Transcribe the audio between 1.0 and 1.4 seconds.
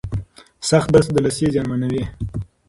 د